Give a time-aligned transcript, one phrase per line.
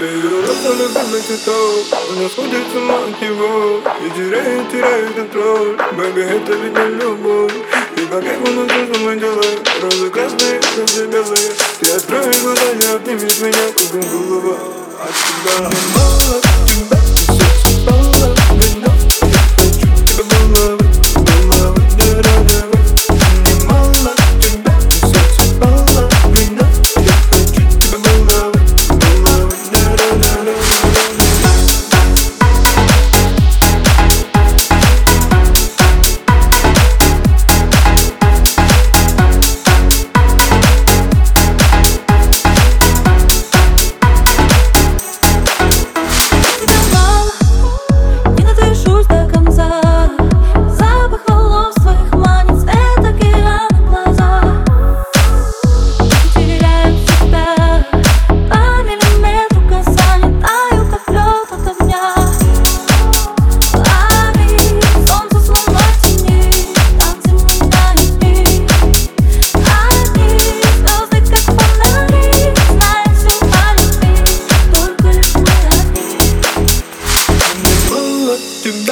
[0.00, 6.22] Ее рота любимый цветок Она сходит с ума от него И теряет, теряет контроль Бэби,
[6.22, 7.52] это ведь не любовь
[7.96, 13.40] И буду все, что мы делаем Розы красные, розы белые Ты откроешь глаза и обнимешь
[13.40, 14.56] меня Кругом голова
[15.00, 16.37] от тебя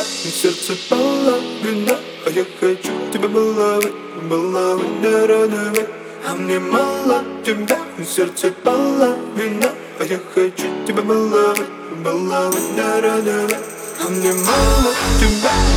[0.07, 3.93] сердце половина А я хочу тебя баловать,
[4.29, 5.89] баловать до радовать.
[6.27, 11.69] А мне мало тебя, сердце половина А я хочу тебя баловать,
[12.05, 13.57] баловать до радовать.
[14.05, 15.76] А мне мало тебя,